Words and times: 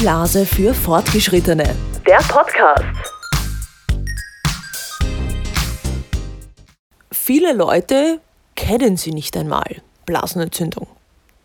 Blase 0.00 0.46
für 0.46 0.72
Fortgeschrittene. 0.72 1.76
Der 2.06 2.16
Podcast. 2.26 2.86
Viele 7.12 7.52
Leute 7.52 8.18
kennen 8.56 8.96
sie 8.96 9.10
nicht 9.10 9.36
einmal. 9.36 9.82
Blasenentzündung. 10.06 10.86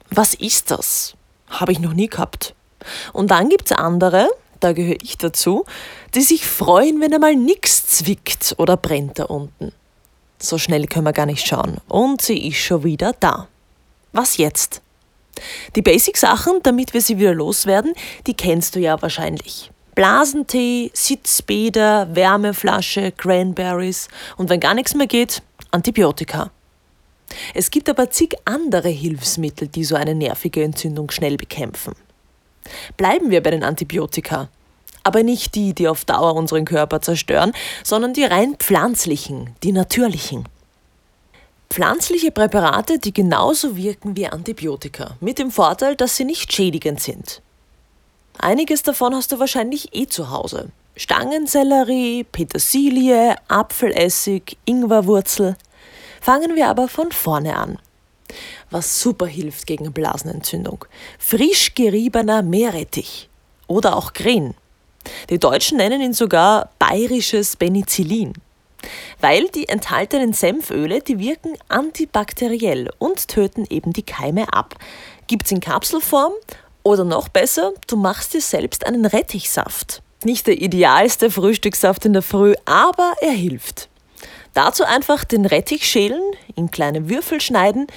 Was 0.10 0.36
ist 0.36 0.72
das? 0.72 1.16
Habe 1.50 1.74
ich 1.74 1.80
noch 1.80 1.92
nie 1.92 2.08
gehabt. 2.08 2.56
Und 3.12 3.30
dann 3.30 3.50
gibt 3.50 3.66
es 3.66 3.72
andere, 3.74 4.30
da 4.62 4.72
gehöre 4.72 5.02
ich 5.04 5.18
dazu, 5.18 5.66
die 6.14 6.22
sich 6.22 6.48
freuen, 6.48 7.02
wenn 7.02 7.14
einmal 7.14 7.36
nichts 7.36 7.88
zwickt 7.88 8.56
oder 8.58 8.78
brennt 8.78 9.20
da 9.20 9.26
unten. 9.26 9.74
So 10.40 10.58
schnell 10.58 10.88
können 10.88 11.06
wir 11.06 11.12
gar 11.12 11.26
nicht 11.26 11.46
schauen. 11.46 11.82
Und 11.90 12.22
sie 12.22 12.48
ist 12.48 12.60
schon 12.60 12.86
wieder 12.86 13.12
da. 13.20 13.50
Was 14.14 14.38
jetzt? 14.38 14.82
Die 15.76 15.82
Basic-Sachen, 15.82 16.60
damit 16.64 16.94
wir 16.94 17.02
sie 17.02 17.18
wieder 17.18 17.34
loswerden, 17.34 17.94
die 18.28 18.34
kennst 18.34 18.76
du 18.76 18.80
ja 18.80 19.02
wahrscheinlich. 19.02 19.72
Blasentee, 19.96 20.92
Sitzbäder, 20.94 22.10
Wärmeflasche, 22.14 23.14
Cranberries 23.14 24.10
und 24.36 24.50
wenn 24.50 24.60
gar 24.60 24.74
nichts 24.74 24.94
mehr 24.94 25.08
geht, 25.08 25.42
Antibiotika. 25.72 26.52
Es 27.54 27.72
gibt 27.72 27.90
aber 27.90 28.10
zig 28.12 28.36
andere 28.46 28.90
Hilfsmittel, 28.90 29.68
die 29.68 29.84
so 29.84 29.96
eine 29.96 30.16
nervige 30.16 30.64
Entzündung 30.64 31.12
schnell 31.12 31.38
bekämpfen. 31.38 31.96
Bleiben 32.98 33.32
wir 33.32 33.42
bei 33.42 33.52
den 33.52 33.64
Antibiotika. 33.64 34.50
Aber 35.04 35.22
nicht 35.22 35.54
die, 35.56 35.74
die 35.74 35.88
auf 35.88 36.04
Dauer 36.04 36.34
unseren 36.34 36.66
Körper 36.66 37.00
zerstören, 37.00 37.54
sondern 37.84 38.14
die 38.14 38.24
rein 38.24 38.56
pflanzlichen, 38.58 39.52
die 39.64 39.72
natürlichen. 39.72 40.48
Pflanzliche 41.70 42.32
Präparate, 42.32 43.00
die 43.00 43.14
genauso 43.14 43.76
wirken 43.76 44.16
wie 44.16 44.28
Antibiotika, 44.28 45.18
mit 45.20 45.40
dem 45.40 45.52
Vorteil, 45.52 45.96
dass 45.96 46.16
sie 46.16 46.26
nicht 46.26 46.54
schädigend 46.54 47.02
sind. 47.02 47.42
Einiges 48.38 48.84
davon 48.84 49.16
hast 49.16 49.32
du 49.32 49.40
wahrscheinlich 49.40 49.94
eh 49.94 50.08
zu 50.08 50.30
Hause. 50.30 50.70
Stangensellerie, 50.96 52.24
Petersilie, 52.24 53.36
Apfelessig, 53.48 54.58
Ingwerwurzel. 54.66 55.58
Fangen 56.22 56.56
wir 56.56 56.70
aber 56.70 56.88
von 56.88 57.12
vorne 57.12 57.58
an. 57.58 57.78
Was 58.70 59.02
super 59.02 59.28
hilft 59.28 59.68
gegen 59.68 59.92
Blasenentzündung. 59.92 60.86
Frisch 61.20 61.76
geriebener 61.76 62.42
Meerrettich 62.42 63.30
oder 63.68 63.96
auch 63.96 64.14
Green. 64.14 64.54
Die 65.30 65.40
Deutschen 65.40 65.78
nennen 65.78 66.02
ihn 66.02 66.14
sogar 66.14 66.70
bayerisches 66.80 67.56
Penicillin 67.56 68.34
weil 69.20 69.48
die 69.50 69.70
enthaltenen 69.70 70.34
Senföle, 70.34 71.02
die 71.02 71.20
wirken 71.20 71.54
antibakteriell 71.70 72.90
und 72.98 73.28
töten 73.28 73.66
eben 73.70 73.94
die 73.94 74.04
Keime 74.04 74.52
ab. 74.54 74.76
Gibt's 75.28 75.52
in 75.52 75.60
Kapselform 75.60 76.34
oder 76.84 77.04
noch 77.04 77.30
besser, 77.30 77.74
du 77.88 77.98
machst 77.98 78.34
dir 78.34 78.42
selbst 78.42 78.86
einen 78.86 79.06
Rettichsaft. 79.06 80.02
Nicht 80.24 80.48
der 80.48 80.62
idealste 80.62 81.30
Frühstückssaft 81.30 82.06
in 82.06 82.14
der 82.14 82.22
Früh, 82.22 82.54
aber 82.66 83.14
er 83.22 83.32
hilft. 83.32 83.90
Dazu 84.54 84.84
einfach 84.84 85.26
den 85.26 85.46
Rettich 85.46 85.86
schälen, 85.86 86.22
in 86.56 86.72
kleine 86.72 87.10
Würfel 87.10 87.42
schneiden 87.42 87.88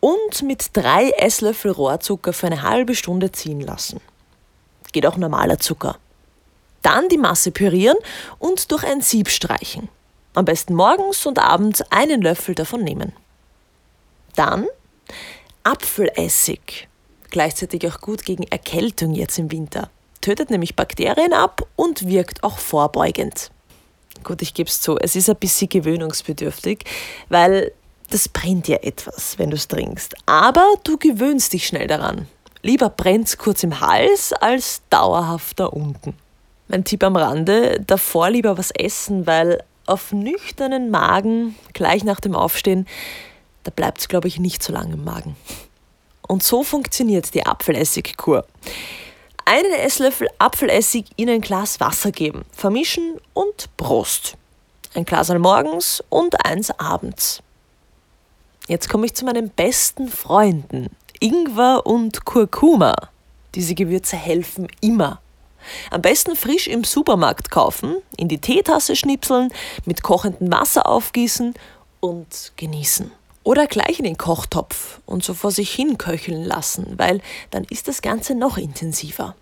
und 0.00 0.42
mit 0.42 0.68
drei 0.74 1.10
Esslöffel 1.10 1.70
Rohrzucker 1.70 2.32
für 2.32 2.46
eine 2.46 2.62
halbe 2.62 2.94
Stunde 2.94 3.32
ziehen 3.32 3.60
lassen. 3.60 4.00
Geht 4.92 5.06
auch 5.06 5.16
normaler 5.16 5.58
Zucker. 5.58 5.98
Dann 6.82 7.08
die 7.08 7.18
Masse 7.18 7.50
pürieren 7.50 7.96
und 8.38 8.70
durch 8.70 8.84
ein 8.84 9.00
Sieb 9.00 9.28
streichen. 9.28 9.88
Am 10.36 10.44
besten 10.44 10.74
morgens 10.74 11.24
und 11.24 11.38
abends 11.38 11.82
einen 11.90 12.20
Löffel 12.20 12.54
davon 12.54 12.84
nehmen. 12.84 13.14
Dann 14.34 14.66
Apfelessig. 15.64 16.88
Gleichzeitig 17.30 17.88
auch 17.88 18.02
gut 18.02 18.24
gegen 18.24 18.44
Erkältung 18.44 19.14
jetzt 19.14 19.38
im 19.38 19.50
Winter. 19.50 19.88
Tötet 20.20 20.50
nämlich 20.50 20.76
Bakterien 20.76 21.32
ab 21.32 21.66
und 21.74 22.06
wirkt 22.06 22.44
auch 22.44 22.58
vorbeugend. 22.58 23.50
Gut, 24.24 24.42
ich 24.42 24.52
gebe 24.52 24.68
es 24.68 24.82
zu, 24.82 24.98
es 24.98 25.16
ist 25.16 25.30
ein 25.30 25.36
bisschen 25.36 25.70
gewöhnungsbedürftig, 25.70 26.84
weil 27.30 27.72
das 28.10 28.28
brennt 28.28 28.68
ja 28.68 28.76
etwas, 28.76 29.38
wenn 29.38 29.48
du 29.48 29.56
es 29.56 29.68
trinkst. 29.68 30.14
Aber 30.26 30.74
du 30.84 30.98
gewöhnst 30.98 31.54
dich 31.54 31.66
schnell 31.66 31.86
daran. 31.86 32.28
Lieber 32.60 32.90
brennt 32.90 33.28
es 33.28 33.38
kurz 33.38 33.62
im 33.62 33.80
Hals 33.80 34.34
als 34.34 34.82
dauerhaft 34.90 35.58
da 35.60 35.64
unten. 35.64 36.14
Mein 36.68 36.84
Tipp 36.84 37.02
am 37.02 37.16
Rande, 37.16 37.80
davor 37.80 38.28
lieber 38.28 38.58
was 38.58 38.70
essen, 38.70 39.26
weil 39.26 39.64
auf 39.86 40.12
nüchternen 40.12 40.90
Magen, 40.90 41.56
gleich 41.72 42.04
nach 42.04 42.20
dem 42.20 42.34
Aufstehen, 42.34 42.86
da 43.64 43.70
bleibt 43.70 43.98
es, 43.98 44.08
glaube 44.08 44.28
ich, 44.28 44.38
nicht 44.38 44.62
so 44.62 44.72
lange 44.72 44.94
im 44.94 45.04
Magen. 45.04 45.36
Und 46.26 46.42
so 46.42 46.62
funktioniert 46.62 47.34
die 47.34 47.46
Apfelessigkur. 47.46 48.44
Einen 49.44 49.72
Esslöffel 49.72 50.28
Apfelessig 50.38 51.06
in 51.16 51.30
ein 51.30 51.40
Glas 51.40 51.78
Wasser 51.78 52.10
geben, 52.10 52.44
vermischen 52.52 53.20
und 53.32 53.68
Prost. 53.76 54.36
Ein 54.94 55.04
Glas 55.04 55.28
morgens 55.28 56.02
und 56.08 56.44
eins 56.44 56.70
abends. 56.78 57.42
Jetzt 58.66 58.88
komme 58.88 59.06
ich 59.06 59.14
zu 59.14 59.24
meinen 59.24 59.50
besten 59.50 60.08
Freunden, 60.08 60.88
Ingwer 61.20 61.86
und 61.86 62.24
Kurkuma. 62.24 62.94
Diese 63.54 63.74
Gewürze 63.74 64.16
helfen 64.16 64.66
immer. 64.80 65.20
Am 65.90 66.02
besten 66.02 66.36
frisch 66.36 66.66
im 66.66 66.84
Supermarkt 66.84 67.50
kaufen, 67.50 67.96
in 68.16 68.28
die 68.28 68.40
Teetasse 68.40 68.96
schnipseln, 68.96 69.52
mit 69.84 70.02
kochendem 70.02 70.50
Wasser 70.50 70.86
aufgießen 70.86 71.54
und 72.00 72.52
genießen. 72.56 73.10
Oder 73.42 73.66
gleich 73.66 73.98
in 73.98 74.04
den 74.04 74.18
Kochtopf 74.18 75.00
und 75.06 75.22
so 75.22 75.32
vor 75.32 75.52
sich 75.52 75.70
hin 75.70 75.98
köcheln 75.98 76.42
lassen, 76.44 76.94
weil 76.96 77.20
dann 77.50 77.64
ist 77.70 77.86
das 77.86 78.02
Ganze 78.02 78.34
noch 78.34 78.58
intensiver. 78.58 79.36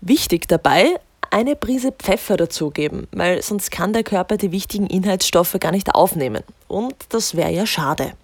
Wichtig 0.00 0.48
dabei, 0.48 0.98
eine 1.30 1.56
Prise 1.56 1.92
Pfeffer 1.92 2.36
dazugeben, 2.36 3.08
weil 3.12 3.42
sonst 3.42 3.70
kann 3.70 3.92
der 3.92 4.04
Körper 4.04 4.36
die 4.36 4.52
wichtigen 4.52 4.86
Inhaltsstoffe 4.86 5.56
gar 5.60 5.72
nicht 5.72 5.94
aufnehmen. 5.94 6.44
Und 6.68 6.94
das 7.08 7.34
wäre 7.34 7.50
ja 7.50 7.66
schade. 7.66 8.14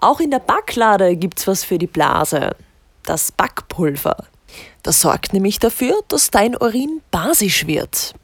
Auch 0.00 0.20
in 0.20 0.30
der 0.30 0.38
Backlade 0.38 1.16
gibt's 1.16 1.46
was 1.46 1.64
für 1.64 1.78
die 1.78 1.86
Blase. 1.86 2.56
Das 3.04 3.32
Backpulver. 3.32 4.26
Das 4.82 5.00
sorgt 5.00 5.32
nämlich 5.32 5.58
dafür, 5.58 6.02
dass 6.08 6.30
dein 6.30 6.56
Urin 6.56 7.00
basisch 7.10 7.66
wird. 7.66 8.14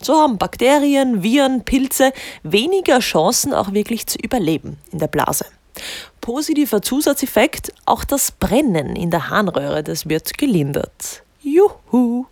So 0.00 0.14
haben 0.14 0.38
Bakterien, 0.38 1.22
Viren, 1.22 1.64
Pilze 1.64 2.12
weniger 2.42 3.00
Chancen, 3.00 3.52
auch 3.52 3.72
wirklich 3.72 4.06
zu 4.06 4.18
überleben 4.18 4.78
in 4.92 4.98
der 4.98 5.08
Blase. 5.08 5.44
Positiver 6.20 6.82
Zusatzeffekt, 6.82 7.72
auch 7.84 8.04
das 8.04 8.32
Brennen 8.32 8.96
in 8.96 9.10
der 9.10 9.30
Harnröhre, 9.30 9.82
das 9.82 10.08
wird 10.08 10.38
gelindert. 10.38 11.22
Juhu! 11.40 12.26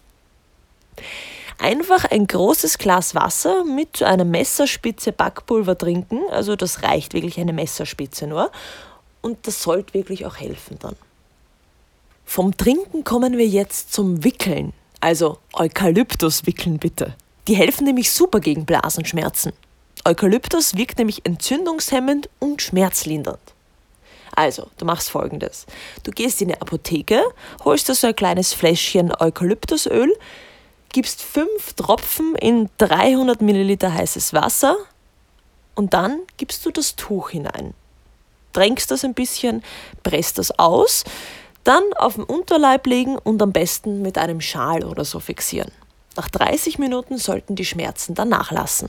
Einfach 1.58 2.04
ein 2.04 2.26
großes 2.26 2.78
Glas 2.78 3.14
Wasser 3.14 3.64
mit 3.64 4.02
einer 4.02 4.24
Messerspitze 4.24 5.12
Backpulver 5.12 5.78
trinken, 5.78 6.20
also 6.30 6.54
das 6.54 6.82
reicht 6.82 7.14
wirklich 7.14 7.40
eine 7.40 7.52
Messerspitze 7.52 8.26
nur 8.26 8.50
und 9.22 9.46
das 9.46 9.62
sollte 9.62 9.94
wirklich 9.94 10.26
auch 10.26 10.36
helfen 10.36 10.78
dann. 10.78 10.96
Vom 12.26 12.56
Trinken 12.56 13.04
kommen 13.04 13.38
wir 13.38 13.46
jetzt 13.46 13.94
zum 13.94 14.24
Wickeln. 14.24 14.74
Also 15.00 15.38
Eukalyptus 15.54 16.44
wickeln 16.44 16.78
bitte. 16.78 17.14
Die 17.48 17.54
helfen 17.54 17.84
nämlich 17.84 18.10
super 18.10 18.40
gegen 18.40 18.66
Blasenschmerzen. 18.66 19.52
Eukalyptus 20.04 20.76
wirkt 20.76 20.98
nämlich 20.98 21.24
entzündungshemmend 21.24 22.28
und 22.40 22.60
schmerzlindernd. 22.60 23.40
Also, 24.34 24.66
du 24.76 24.84
machst 24.84 25.08
folgendes. 25.08 25.66
Du 26.02 26.10
gehst 26.10 26.42
in 26.42 26.48
die 26.48 26.60
Apotheke, 26.60 27.22
holst 27.64 27.88
dir 27.88 27.94
so 27.94 28.08
ein 28.08 28.16
kleines 28.16 28.52
Fläschchen 28.52 29.12
Eukalyptusöl, 29.18 30.12
gibst 30.92 31.22
fünf 31.22 31.72
Tropfen 31.74 32.34
in 32.34 32.68
300 32.78 33.40
Milliliter 33.40 33.94
heißes 33.94 34.34
Wasser 34.34 34.76
und 35.74 35.94
dann 35.94 36.20
gibst 36.36 36.66
du 36.66 36.70
das 36.70 36.96
Tuch 36.96 37.30
hinein. 37.30 37.72
Drängst 38.52 38.90
das 38.90 39.04
ein 39.04 39.14
bisschen, 39.14 39.62
presst 40.02 40.38
das 40.38 40.58
aus, 40.58 41.04
dann 41.66 41.82
auf 41.96 42.14
den 42.14 42.24
Unterleib 42.24 42.86
legen 42.86 43.18
und 43.18 43.42
am 43.42 43.52
besten 43.52 44.02
mit 44.02 44.18
einem 44.18 44.40
Schal 44.40 44.84
oder 44.84 45.04
so 45.04 45.20
fixieren. 45.20 45.72
Nach 46.16 46.28
30 46.28 46.78
Minuten 46.78 47.18
sollten 47.18 47.56
die 47.56 47.64
Schmerzen 47.64 48.14
dann 48.14 48.28
nachlassen. 48.28 48.88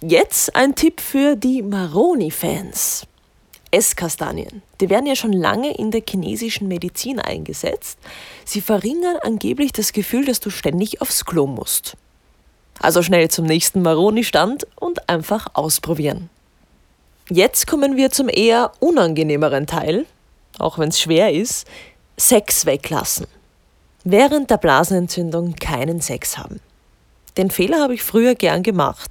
Jetzt 0.00 0.54
ein 0.54 0.74
Tipp 0.74 1.00
für 1.00 1.36
die 1.36 1.62
Maroni-Fans. 1.62 3.06
Esskastanien. 3.70 4.62
Die 4.80 4.90
werden 4.90 5.06
ja 5.06 5.16
schon 5.16 5.32
lange 5.32 5.74
in 5.76 5.90
der 5.90 6.02
chinesischen 6.08 6.68
Medizin 6.68 7.18
eingesetzt. 7.18 7.98
Sie 8.44 8.60
verringern 8.60 9.16
angeblich 9.22 9.72
das 9.72 9.92
Gefühl, 9.92 10.24
dass 10.24 10.40
du 10.40 10.50
ständig 10.50 11.00
aufs 11.00 11.24
Klo 11.24 11.46
musst. 11.46 11.96
Also 12.80 13.02
schnell 13.02 13.30
zum 13.30 13.46
nächsten 13.46 13.82
Maroni-Stand 13.82 14.66
und 14.76 15.08
einfach 15.08 15.48
ausprobieren. 15.54 16.28
Jetzt 17.28 17.66
kommen 17.66 17.96
wir 17.96 18.10
zum 18.10 18.28
eher 18.28 18.72
unangenehmeren 18.80 19.66
Teil, 19.66 20.06
auch 20.58 20.78
wenn 20.78 20.88
es 20.88 21.00
schwer 21.00 21.32
ist, 21.32 21.66
Sex 22.16 22.66
weglassen. 22.66 23.26
Während 24.04 24.50
der 24.50 24.58
Blasenentzündung 24.58 25.56
keinen 25.56 26.00
Sex 26.00 26.38
haben. 26.38 26.60
Den 27.36 27.50
Fehler 27.50 27.82
habe 27.82 27.94
ich 27.94 28.02
früher 28.02 28.34
gern 28.34 28.62
gemacht. 28.62 29.10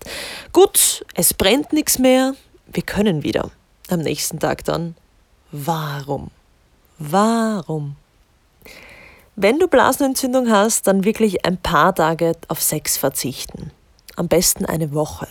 Gut, 0.51 1.05
es 1.13 1.33
brennt 1.33 1.73
nichts 1.73 1.99
mehr, 1.99 2.33
wir 2.65 2.83
können 2.83 3.23
wieder. 3.23 3.51
Am 3.89 3.99
nächsten 3.99 4.39
Tag 4.39 4.63
dann, 4.63 4.95
warum? 5.51 6.31
Warum? 6.97 7.97
Wenn 9.35 9.59
du 9.59 9.67
Blasenentzündung 9.67 10.49
hast, 10.49 10.87
dann 10.87 11.03
wirklich 11.03 11.45
ein 11.45 11.57
paar 11.57 11.93
Tage 11.93 12.33
auf 12.47 12.61
Sex 12.61 12.97
verzichten. 12.97 13.71
Am 14.15 14.29
besten 14.29 14.65
eine 14.65 14.93
Woche. 14.93 15.27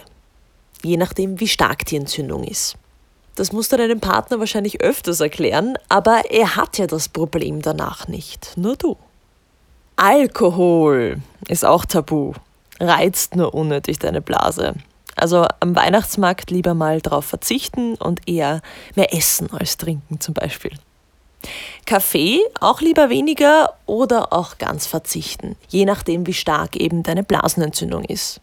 Je 0.82 0.98
nachdem, 0.98 1.40
wie 1.40 1.48
stark 1.48 1.86
die 1.86 1.96
Entzündung 1.96 2.44
ist. 2.44 2.76
Das 3.34 3.52
musst 3.52 3.72
du 3.72 3.76
deinem 3.76 4.00
Partner 4.00 4.38
wahrscheinlich 4.38 4.80
öfters 4.80 5.20
erklären, 5.20 5.76
aber 5.88 6.30
er 6.30 6.56
hat 6.56 6.78
ja 6.78 6.86
das 6.86 7.08
Problem 7.08 7.62
danach 7.62 8.06
nicht, 8.06 8.56
nur 8.56 8.76
du. 8.76 8.96
Alkohol 9.96 11.18
ist 11.48 11.64
auch 11.64 11.84
tabu, 11.84 12.32
reizt 12.80 13.36
nur 13.36 13.54
unnötig 13.54 13.98
deine 13.98 14.20
Blase. 14.20 14.74
Also 15.16 15.46
am 15.60 15.76
Weihnachtsmarkt 15.76 16.50
lieber 16.50 16.74
mal 16.74 17.00
darauf 17.00 17.24
verzichten 17.24 17.94
und 17.94 18.28
eher 18.28 18.60
mehr 18.96 19.14
essen 19.14 19.50
als 19.52 19.76
trinken 19.76 20.20
zum 20.20 20.34
Beispiel. 20.34 20.72
Kaffee 21.86 22.40
auch 22.60 22.80
lieber 22.80 23.10
weniger 23.10 23.74
oder 23.86 24.32
auch 24.32 24.58
ganz 24.58 24.86
verzichten, 24.86 25.56
je 25.68 25.84
nachdem, 25.84 26.26
wie 26.26 26.32
stark 26.32 26.76
eben 26.76 27.02
deine 27.02 27.22
Blasenentzündung 27.22 28.04
ist. 28.04 28.40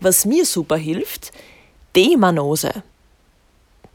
Was 0.00 0.24
mir 0.24 0.46
super 0.46 0.76
hilft, 0.76 1.32
Demanose. 1.96 2.82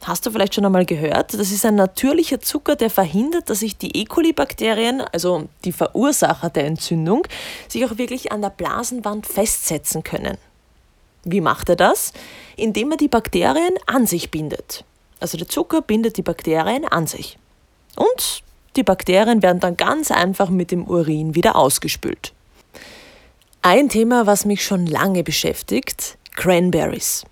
Hast 0.04 0.26
du 0.26 0.32
vielleicht 0.32 0.56
schon 0.56 0.66
einmal 0.66 0.86
gehört? 0.86 1.34
Das 1.34 1.52
ist 1.52 1.66
ein 1.66 1.76
natürlicher 1.76 2.40
Zucker, 2.40 2.76
der 2.76 2.90
verhindert, 2.90 3.50
dass 3.50 3.60
sich 3.60 3.78
die 3.78 3.98
E. 3.98 4.06
coli-Bakterien, 4.06 5.02
also 5.02 5.50
die 5.66 5.72
Verursacher 5.72 6.50
der 6.50 6.66
Entzündung, 6.66 7.28
sich 7.68 7.84
auch 7.86 7.98
wirklich 7.98 8.32
an 8.32 8.42
der 8.42 8.52
Blasenwand 8.52 9.26
festsetzen 9.26 10.04
können. 10.04 10.38
Wie 11.24 11.42
macht 11.42 11.70
er 11.70 11.76
das? 11.76 12.14
Indem 12.56 12.92
er 12.92 12.98
die 12.98 13.10
Bakterien 13.10 13.74
an 13.86 14.08
sich 14.08 14.32
bindet. 14.32 14.86
Also 15.20 15.38
der 15.38 15.50
Zucker 15.50 15.82
bindet 15.82 16.18
die 16.18 16.22
Bakterien 16.22 16.86
an 16.86 17.08
sich. 17.08 17.38
Und 17.96 18.44
die 18.76 18.84
Bakterien 18.84 19.42
werden 19.42 19.60
dann 19.60 19.76
ganz 19.76 20.12
einfach 20.12 20.50
mit 20.50 20.72
dem 20.72 20.88
Urin 20.88 21.36
wieder 21.36 21.56
ausgespült. 21.56 22.34
Ein 23.64 23.90
Thema, 23.90 24.26
was 24.28 24.46
mich 24.46 24.64
schon 24.64 24.86
lange 24.86 25.24
beschäftigt, 25.24 26.18
Cranberries. 26.36 27.26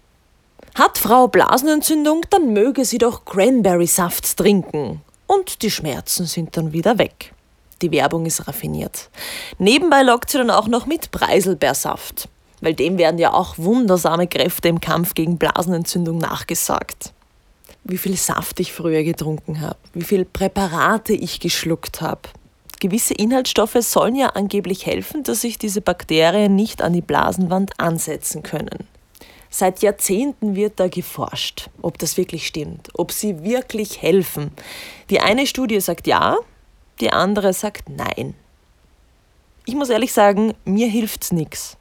Hat 0.75 0.97
Frau 0.97 1.27
Blasenentzündung, 1.27 2.21
dann 2.29 2.53
möge 2.53 2.85
sie 2.85 2.97
doch 2.97 3.25
Cranberry-Saft 3.25 4.37
trinken. 4.37 5.01
Und 5.27 5.61
die 5.63 5.71
Schmerzen 5.71 6.25
sind 6.25 6.55
dann 6.55 6.71
wieder 6.73 6.97
weg. 6.99 7.33
Die 7.81 7.91
Werbung 7.91 8.25
ist 8.25 8.47
raffiniert. 8.47 9.09
Nebenbei 9.57 10.03
lockt 10.03 10.29
sie 10.29 10.37
dann 10.37 10.51
auch 10.51 10.67
noch 10.67 10.85
mit 10.85 11.11
Preiselbeersaft, 11.11 12.29
weil 12.61 12.73
dem 12.73 12.97
werden 12.97 13.17
ja 13.17 13.33
auch 13.33 13.57
wundersame 13.57 14.27
Kräfte 14.27 14.67
im 14.67 14.79
Kampf 14.79 15.13
gegen 15.13 15.37
Blasenentzündung 15.37 16.19
nachgesagt 16.19 17.13
wie 17.85 17.97
viel 17.97 18.17
Saft 18.17 18.59
ich 18.59 18.73
früher 18.73 19.03
getrunken 19.03 19.61
habe, 19.61 19.77
wie 19.93 20.03
viel 20.03 20.25
Präparate 20.25 21.13
ich 21.13 21.39
geschluckt 21.39 22.01
habe. 22.01 22.21
Gewisse 22.79 23.13
Inhaltsstoffe 23.13 23.77
sollen 23.79 24.15
ja 24.15 24.29
angeblich 24.29 24.85
helfen, 24.85 25.23
dass 25.23 25.41
sich 25.41 25.57
diese 25.57 25.81
Bakterien 25.81 26.55
nicht 26.55 26.81
an 26.81 26.93
die 26.93 27.01
Blasenwand 27.01 27.79
ansetzen 27.79 28.43
können. 28.43 28.87
Seit 29.57 29.81
Jahrzehnten 29.81 30.57
wird 30.57 30.81
da 30.81 30.89
geforscht, 30.89 31.69
ob 31.81 31.97
das 31.97 32.17
wirklich 32.17 32.45
stimmt, 32.45 32.89
ob 32.93 33.13
sie 33.13 33.41
wirklich 33.41 34.01
helfen. 34.01 34.51
Die 35.09 35.21
eine 35.21 35.47
Studie 35.47 35.79
sagt 35.79 36.07
ja, 36.07 36.35
die 36.99 37.13
andere 37.13 37.53
sagt 37.53 37.87
nein. 37.87 38.33
Ich 39.65 39.73
muss 39.73 39.87
ehrlich 39.87 40.11
sagen, 40.11 40.55
mir 40.65 40.89
hilft's 40.89 41.31
nichts. 41.31 41.77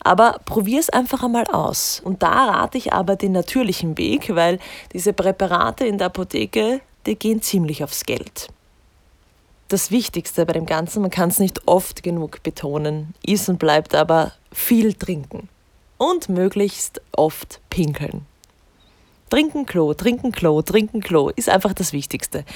Aber 0.00 0.38
probier 0.44 0.80
es 0.80 0.90
einfach 0.90 1.22
einmal 1.22 1.46
aus. 1.46 2.02
Und 2.04 2.22
da 2.22 2.50
rate 2.50 2.76
ich 2.76 2.92
aber 2.92 3.16
den 3.16 3.32
natürlichen 3.32 3.96
Weg, 3.96 4.34
weil 4.34 4.58
diese 4.92 5.14
Präparate 5.14 5.86
in 5.86 5.96
der 5.96 6.08
Apotheke, 6.08 6.82
die 7.06 7.16
gehen 7.16 7.40
ziemlich 7.40 7.82
aufs 7.82 8.04
Geld. 8.04 8.48
Das 9.68 9.90
Wichtigste 9.90 10.44
bei 10.44 10.52
dem 10.52 10.66
Ganzen, 10.66 11.00
man 11.00 11.10
kann 11.10 11.30
es 11.30 11.38
nicht 11.38 11.66
oft 11.66 12.02
genug 12.02 12.42
betonen, 12.42 13.14
ist 13.24 13.48
und 13.48 13.58
bleibt 13.58 13.94
aber 13.94 14.32
viel 14.52 14.92
trinken. 14.92 15.48
Und 16.02 16.30
möglichst 16.30 17.02
oft 17.12 17.60
pinkeln. 17.68 18.24
Trinken 19.28 19.66
Klo, 19.66 19.92
trinken 19.92 20.32
Klo, 20.32 20.62
trinken 20.62 21.02
Klo 21.02 21.28
ist 21.28 21.50
einfach 21.50 21.74
das 21.74 21.92
Wichtigste. 21.92 22.46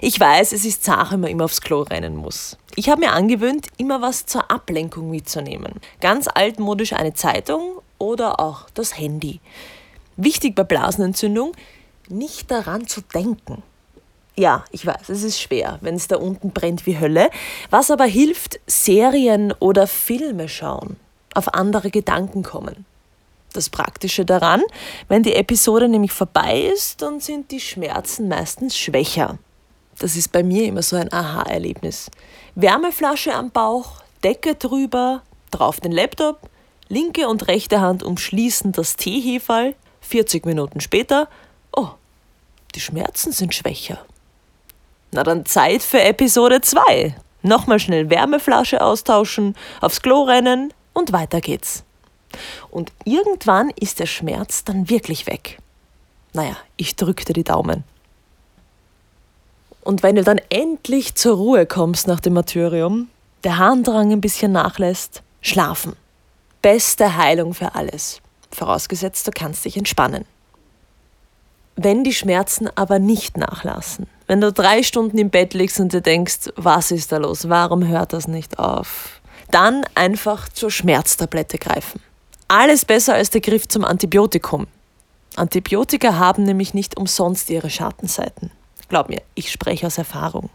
Ich 0.00 0.18
weiß, 0.18 0.52
es 0.52 0.64
ist 0.64 0.84
zart, 0.84 1.12
wenn 1.12 1.20
man 1.20 1.30
immer 1.30 1.44
aufs 1.44 1.60
Klo 1.60 1.82
rennen 1.82 2.16
muss. 2.16 2.56
Ich 2.76 2.88
habe 2.88 3.02
mir 3.02 3.12
angewöhnt, 3.12 3.66
immer 3.76 4.00
was 4.00 4.24
zur 4.24 4.50
Ablenkung 4.50 5.10
mitzunehmen. 5.10 5.74
Ganz 6.00 6.28
altmodisch 6.32 6.94
eine 6.94 7.12
Zeitung 7.12 7.82
oder 7.98 8.40
auch 8.40 8.70
das 8.72 8.96
Handy. 8.96 9.40
Wichtig 10.16 10.54
bei 10.54 10.64
Blasenentzündung, 10.64 11.52
nicht 12.08 12.50
daran 12.50 12.86
zu 12.86 13.02
denken. 13.02 13.62
Ja, 14.34 14.64
ich 14.70 14.86
weiß, 14.86 15.10
es 15.10 15.24
ist 15.24 15.42
schwer, 15.42 15.76
wenn 15.82 15.96
es 15.96 16.08
da 16.08 16.16
unten 16.16 16.52
brennt 16.52 16.86
wie 16.86 16.98
Hölle. 16.98 17.28
Was 17.68 17.90
aber 17.90 18.06
hilft, 18.06 18.60
Serien 18.66 19.52
oder 19.60 19.86
Filme 19.86 20.48
schauen, 20.48 20.96
auf 21.34 21.52
andere 21.52 21.90
Gedanken 21.90 22.42
kommen. 22.42 22.86
Das 23.54 23.70
Praktische 23.70 24.24
daran, 24.24 24.62
wenn 25.06 25.22
die 25.22 25.34
Episode 25.34 25.88
nämlich 25.88 26.10
vorbei 26.10 26.60
ist, 26.74 27.00
dann 27.00 27.20
sind 27.20 27.52
die 27.52 27.60
Schmerzen 27.60 28.26
meistens 28.26 28.76
schwächer. 28.76 29.38
Das 30.00 30.16
ist 30.16 30.32
bei 30.32 30.42
mir 30.42 30.64
immer 30.64 30.82
so 30.82 30.96
ein 30.96 31.12
Aha-Erlebnis. 31.12 32.10
Wärmeflasche 32.56 33.32
am 33.32 33.52
Bauch, 33.52 34.02
Decke 34.24 34.56
drüber, 34.56 35.22
drauf 35.52 35.80
den 35.80 35.92
Laptop, 35.92 36.40
linke 36.88 37.28
und 37.28 37.46
rechte 37.46 37.80
Hand 37.80 38.02
umschließen 38.02 38.72
das 38.72 38.96
Teehefall. 38.96 39.76
40 40.00 40.44
Minuten 40.46 40.80
später, 40.80 41.28
oh, 41.76 41.90
die 42.74 42.80
Schmerzen 42.80 43.30
sind 43.30 43.54
schwächer. 43.54 44.04
Na 45.12 45.22
dann 45.22 45.46
Zeit 45.46 45.82
für 45.84 46.00
Episode 46.00 46.60
2. 46.60 47.14
Nochmal 47.42 47.78
schnell 47.78 48.10
Wärmeflasche 48.10 48.82
austauschen, 48.82 49.54
aufs 49.80 50.02
Klo 50.02 50.24
rennen 50.24 50.74
und 50.92 51.12
weiter 51.12 51.40
geht's. 51.40 51.83
Und 52.70 52.92
irgendwann 53.04 53.70
ist 53.70 54.00
der 54.00 54.06
Schmerz 54.06 54.64
dann 54.64 54.88
wirklich 54.88 55.26
weg. 55.26 55.58
Naja, 56.34 56.56
ich 56.76 56.96
drückte 56.96 57.32
die 57.32 57.44
Daumen. 57.44 57.84
Und 59.82 60.02
wenn 60.02 60.16
du 60.16 60.24
dann 60.24 60.40
endlich 60.48 61.14
zur 61.14 61.36
Ruhe 61.36 61.66
kommst 61.66 62.06
nach 62.08 62.20
dem 62.20 62.32
Martyrium, 62.32 63.08
der 63.44 63.58
Harndrang 63.58 64.12
ein 64.12 64.20
bisschen 64.20 64.50
nachlässt, 64.52 65.22
schlafen. 65.42 65.94
Beste 66.62 67.16
Heilung 67.16 67.52
für 67.52 67.74
alles. 67.74 68.20
Vorausgesetzt, 68.50 69.26
du 69.26 69.30
kannst 69.30 69.64
dich 69.64 69.76
entspannen. 69.76 70.24
Wenn 71.76 72.04
die 72.04 72.14
Schmerzen 72.14 72.68
aber 72.74 72.98
nicht 72.98 73.36
nachlassen, 73.36 74.06
wenn 74.26 74.40
du 74.40 74.52
drei 74.52 74.82
Stunden 74.82 75.18
im 75.18 75.30
Bett 75.30 75.54
liegst 75.54 75.78
und 75.80 75.92
dir 75.92 76.00
denkst, 76.00 76.50
was 76.56 76.90
ist 76.90 77.12
da 77.12 77.18
los, 77.18 77.48
warum 77.48 77.86
hört 77.86 78.12
das 78.12 78.26
nicht 78.26 78.58
auf, 78.58 79.20
dann 79.50 79.84
einfach 79.94 80.48
zur 80.48 80.70
Schmerztablette 80.70 81.58
greifen 81.58 82.00
alles 82.48 82.84
besser 82.84 83.14
als 83.14 83.30
der 83.30 83.40
Griff 83.40 83.68
zum 83.68 83.84
Antibiotikum. 83.84 84.66
Antibiotika 85.36 86.14
haben 86.14 86.44
nämlich 86.44 86.74
nicht 86.74 86.96
umsonst 86.96 87.50
ihre 87.50 87.70
Schattenseiten. 87.70 88.50
Glaub 88.88 89.08
mir, 89.08 89.22
ich 89.34 89.50
spreche 89.50 89.86
aus 89.86 89.98
Erfahrung. 89.98 90.50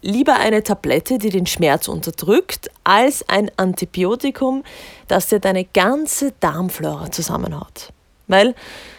Lieber 0.00 0.36
eine 0.36 0.62
Tablette, 0.62 1.18
die 1.18 1.30
den 1.30 1.46
Schmerz 1.46 1.88
unterdrückt, 1.88 2.70
als 2.84 3.28
ein 3.28 3.50
Antibiotikum, 3.56 4.62
das 5.08 5.28
dir 5.28 5.40
deine 5.40 5.64
ganze 5.64 6.32
Darmflora 6.38 7.10
zusammenhaut. 7.10 7.92
Weil 8.28 8.54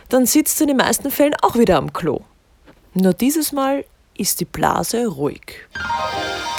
dann 0.09 0.25
sitzt 0.25 0.59
du 0.59 0.63
in 0.65 0.69
den 0.69 0.77
meisten 0.77 1.11
Fällen 1.11 1.35
auch 1.41 1.55
wieder 1.55 1.77
am 1.77 1.93
Klo. 1.93 2.21
Nur 2.93 3.13
dieses 3.13 3.51
Mal 3.51 3.85
ist 4.17 4.39
die 4.39 4.45
Blase 4.45 5.07
ruhig. 5.07 5.67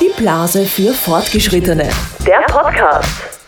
Die 0.00 0.10
Blase 0.16 0.64
für 0.64 0.94
Fortgeschrittene. 0.94 1.90
Der 2.24 2.40
Podcast. 2.46 3.39